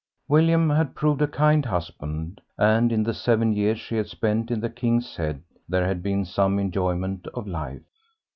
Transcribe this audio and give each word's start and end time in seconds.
William 0.27 0.71
had 0.71 0.95
proved 0.95 1.21
a 1.21 1.27
kind 1.27 1.63
husband, 1.63 2.41
and 2.57 2.91
in 2.91 3.03
the 3.03 3.13
seven 3.13 3.53
years 3.53 3.79
she 3.79 3.97
had 3.97 4.07
spent 4.07 4.49
in 4.49 4.59
the 4.59 4.67
"King's 4.67 5.15
Head" 5.15 5.43
there 5.69 5.85
had 5.85 6.01
been 6.01 6.25
some 6.25 6.57
enjoyment 6.57 7.27
of 7.35 7.45
life. 7.47 7.83